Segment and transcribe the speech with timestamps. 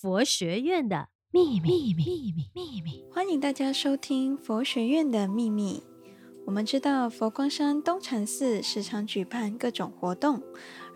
[0.00, 3.04] 佛学院的秘密，秘密，秘密，秘密。
[3.12, 5.82] 欢迎大家收听佛学院的秘密。
[6.46, 10.42] 我们知道佛光山东禅寺时常举办各种活动，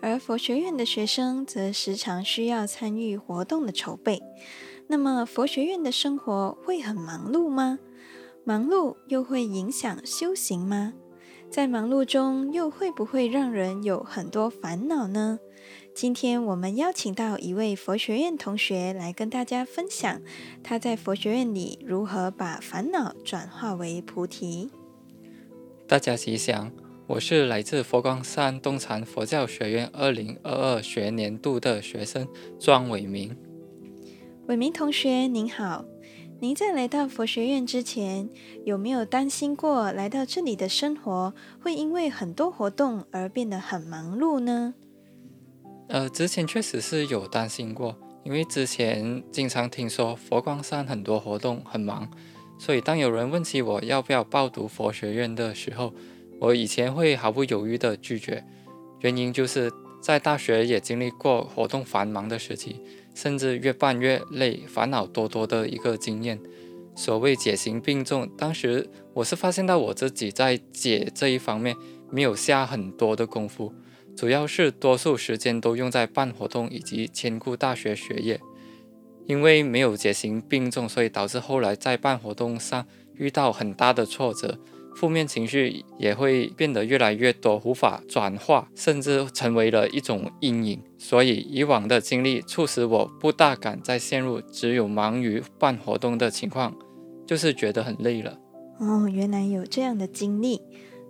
[0.01, 4.19] 而佛学院的学生则时常需要参与活动的筹备。
[4.87, 7.77] 那么，佛学院的生活会很忙碌吗？
[8.43, 10.93] 忙碌又会影响修行吗？
[11.51, 15.37] 在忙碌中，又会不会让人有很多烦恼呢？
[15.95, 20.21] 今天我们邀请到一位佛学院同学来跟大家分享，
[20.61, 24.69] 他在佛学院里如何把烦恼转化为菩提。
[25.87, 26.69] 大家吉祥，
[27.07, 32.27] 我是来自佛光山东禅佛教学院二零二二学年度的学生
[32.59, 33.33] 庄伟明。
[34.47, 35.85] 伟明同学您好，
[36.41, 38.29] 您在来到佛学院之前，
[38.65, 44.73] 有没有担心过来到这里的生活会因为很多活动而变得很忙碌呢？
[45.87, 52.09] 呃，之前确实是有担心过，因为之前经常听说佛光山很多活动很忙，
[52.57, 55.93] 所以当有人问起我要不要报读佛学院的时候，
[56.39, 58.43] 我以前会毫不犹豫地拒绝。
[59.01, 62.81] 原因就是在大学也经历过活动繁忙的时期，
[63.13, 66.39] 甚至越办越累、烦恼多多的一个经验。
[66.95, 71.75] 所谓解行并重，当时我是发现到我自己在解这一方面
[72.09, 73.71] 没有下很多的功夫。
[74.15, 78.39] 主要是多数时间都用在办活动以及兼顾大学学业，
[79.27, 82.85] 因为没有结行并重，所以导致后来在办活动上
[83.15, 84.57] 遇到很大的挫折，
[84.95, 90.81] 负面情绪也会变得越来越多，无法转化，甚至成为了一种阴影。
[90.97, 96.73] 所以以往的经历促使我不大敢再陷入只有忙于办活动的情况，
[97.27, 98.39] 就是觉得很累了。
[98.79, 100.61] 哦，原来有这样的经历。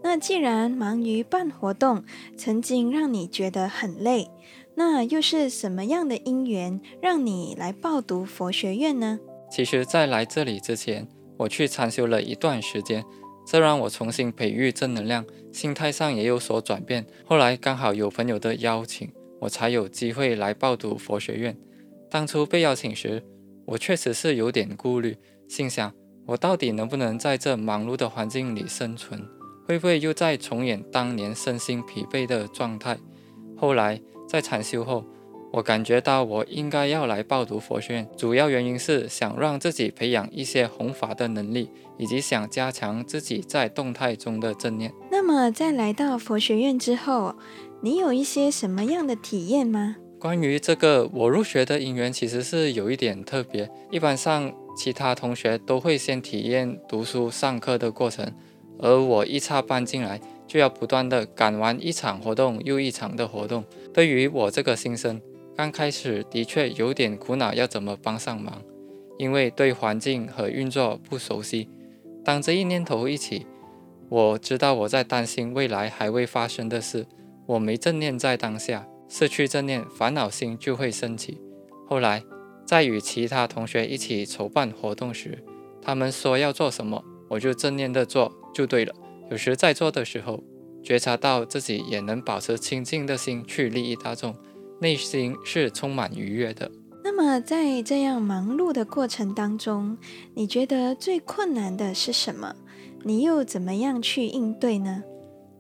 [0.08, 2.04] 那既然忙于办活动，
[2.38, 4.30] 曾经让你觉得很累，
[4.76, 9.20] 那又是什么样的因缘让你来报读佛学院呢？
[9.50, 13.04] 其实，在来这里之前，我去禅修了一段时间，
[13.48, 17.04] 这让我重新培育正能量，心态上也有所转变。
[17.26, 21.58] 后来刚好有朋友的邀请，我才有机会来报读佛学院。
[22.12, 23.24] 当初被邀请时，
[23.66, 25.18] 我确实是有点顾虑，
[25.50, 25.92] 心想
[26.28, 29.20] 我到底能不能在这忙碌的环境里生存？
[29.66, 32.98] 会不会又再重演当年身心疲惫的状态？
[33.58, 35.04] 后来在禅修后，
[35.52, 44.94] 我感觉到我应该要来报读佛学院，主要原因是想让自己培养一些弘法的能力，以及想加强自己在动态中的正念。
[45.10, 47.36] 那么在来到佛学院之后，
[47.82, 49.96] 你有一些什么样的体验吗？
[50.20, 53.70] 关于这个，我入学的因缘其实是有一点特别。
[53.92, 58.32] 一般上，其他同学都会先体验读书上课的过程。
[58.80, 63.64] 而我一插班进来，就要不断地赶完一场活动又一场的活动。
[63.94, 65.22] 对于我这个新生，
[65.56, 68.62] 刚开始的确有点苦恼，要怎么帮上忙，
[69.18, 71.70] 因为对环境和运作不熟悉。
[72.24, 73.46] 当这一念头一起，
[74.10, 77.06] 我知道我在担心未来还未发生的事。
[77.48, 81.40] 我没正念在当下，失去正念，烦恼心就会升起。
[81.88, 82.24] 后来
[82.66, 85.44] 在与其他同学一起筹办活动时，
[85.82, 88.34] 他们说要做什么，我就正念地做。
[88.56, 88.96] 就对了。
[89.30, 90.42] 有时在做的时候，
[90.82, 94.34] 觉察到自己也能保持清净的心去利益大众，
[94.80, 96.72] 内心是充满愉悦的。
[97.04, 99.98] 那么在这样忙碌的过程当中，
[100.34, 102.56] 你觉得最困难的是什么？
[103.04, 105.04] 你又怎么样去应对呢？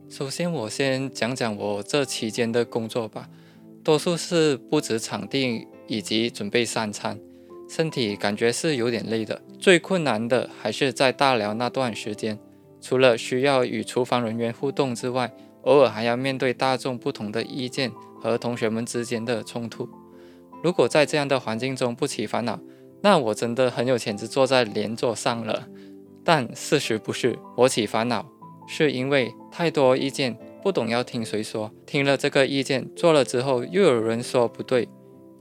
[0.10, 3.30] 首先，我先讲讲我这期间的工作吧。
[3.84, 7.20] 多数是布置场地以及准备三餐，
[7.70, 9.42] 身体感觉是有点累的。
[9.60, 12.40] 最困难的还是在大寮那段时间。
[12.85, 17.91] 除了需要与厨房人员互动之外，偶尔还要面对大众不同的意见
[18.22, 19.90] 和同学们之间的冲突。
[20.63, 22.59] 如果在这样的环境中不起烦恼，
[23.01, 25.68] 那我真的很有潜质坐在连座上了。
[26.23, 28.23] 但事实不是，我起烦恼
[28.68, 31.72] 是因为太多意见，不懂要听谁说。
[31.88, 34.88] 听了这个意见，做了之后又有人说不对。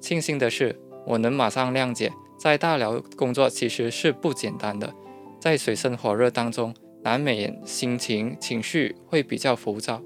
[0.01, 2.11] 庆幸的是，我能马上谅解。
[2.39, 4.95] 在大寮工作其实是不简单的，
[5.39, 6.75] 在水深火热当中。
[7.05, 10.03] 难免心情情绪会比较浮躁，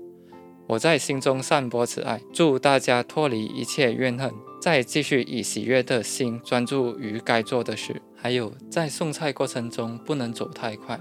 [0.67, 8.03] 我在心中散播慈爱，祝大家脱离一切怨恨，再继续以喜悦的心专注于该做的事。
[8.17, 10.99] 还有在送菜过程中不能走太快，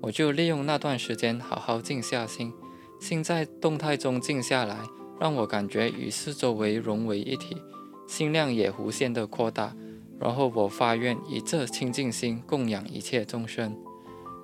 [0.00, 2.52] 我就利用那段时间好好静下心，
[3.00, 4.80] 心在动态中静下来，
[5.20, 7.56] 让我感觉与四周围融为一体，
[8.08, 9.76] 心量也无限的扩大。
[10.18, 13.72] 然后我发愿以这清净心供养一切众生。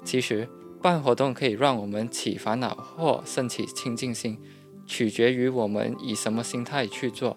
[0.04, 0.48] 其实。
[0.82, 4.36] 办活动可以让我们起烦恼或升起清净心，
[4.84, 7.36] 取决于我们以什么心态去做。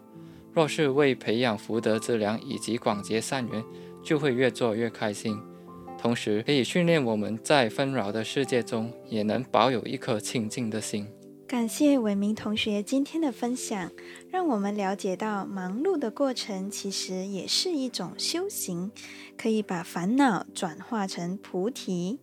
[0.52, 3.64] 若是为培养福德之良以及广结善缘，
[4.04, 5.38] 就会越做越开心。
[5.98, 11.08] 同时，可以训练我们在纷扰的世界中，也能保有一颗清净的心。
[11.48, 13.92] 感谢伟明同学今天的分享，
[14.32, 18.92] 让我们了解到忙碌的过程其实也是一种修行，
[19.38, 22.20] 可以把烦恼转化成菩提。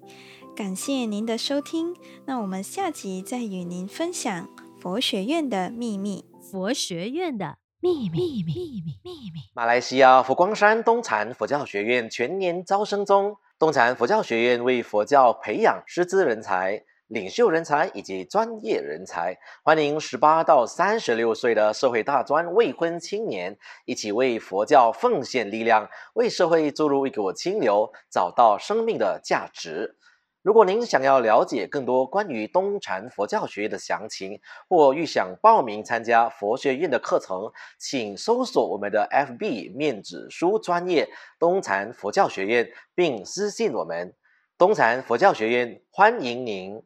[0.55, 1.97] 感谢您的收听，
[2.27, 6.27] 那我们下集再与您分享佛学院的秘密。
[6.43, 9.41] 佛学院的秘密，秘密，秘密，秘密。
[9.55, 16.85] 马来西亚佛光山东禅佛教学院全年招生中，东禅佛教学院为佛教培养师资人才。
[17.09, 29.97] 领袖人才以及专业人才，欢迎十八到三十六岁的社会大专未婚青年一起为佛教奉献力量，为社会注入一股清流，找到生命的价值。
[30.43, 41.09] 如果您想要了解更多关于东禅佛教学院的详情，或欲想报名参加佛学院的课程，请搜索我们的 FB 面子书专业
[41.39, 44.17] 东禅佛教学院，并私信我们
[44.59, 46.83] 东禅佛教学院，欢迎您。